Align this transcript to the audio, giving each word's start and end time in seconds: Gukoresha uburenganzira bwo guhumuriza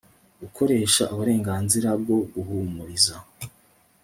Gukoresha 0.41 1.03
uburenganzira 1.13 1.89
bwo 2.01 2.17
guhumuriza 2.33 3.15